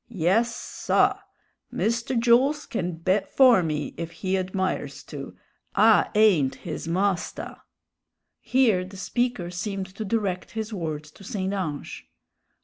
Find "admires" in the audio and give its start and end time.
4.35-5.03